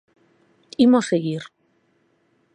[0.85, 1.43] Imos seguir.